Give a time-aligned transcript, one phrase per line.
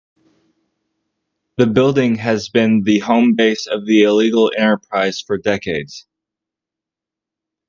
[1.57, 6.07] The building has been the home base of the illegal enterprise for decades.